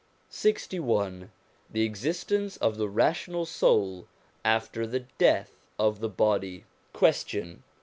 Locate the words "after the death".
4.43-5.67